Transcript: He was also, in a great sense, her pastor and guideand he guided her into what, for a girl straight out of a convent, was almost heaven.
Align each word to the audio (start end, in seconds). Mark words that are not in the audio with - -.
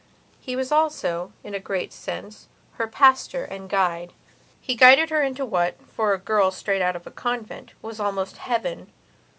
He 0.39 0.55
was 0.55 0.71
also, 0.71 1.31
in 1.43 1.53
a 1.53 1.59
great 1.59 1.93
sense, 1.93 2.47
her 2.79 2.87
pastor 2.87 3.43
and 3.45 3.69
guideand 3.69 4.09
he 4.59 4.73
guided 4.73 5.11
her 5.11 5.21
into 5.21 5.45
what, 5.45 5.75
for 5.85 6.11
a 6.15 6.17
girl 6.17 6.49
straight 6.49 6.81
out 6.81 6.95
of 6.95 7.05
a 7.05 7.11
convent, 7.11 7.73
was 7.83 7.99
almost 7.99 8.37
heaven. 8.37 8.91